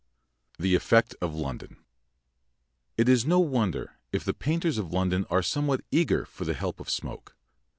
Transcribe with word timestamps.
THE 0.57 0.73
EFFECT 0.73 1.13
OF 1.21 1.35
LONDON 1.35 1.77
It 2.97 3.07
is 3.07 3.23
no 3.23 3.37
wonder 3.39 3.99
if 4.11 4.23
the 4.25 4.33
painters 4.33 4.79
of 4.79 4.91
London 4.91 5.27
are 5.29 5.43
somewhat 5.43 5.85
eager 5.91 6.25
for 6.25 6.43
the 6.43 6.55
help 6.55 6.79
of 6.79 6.89
smoke. 6.89 7.35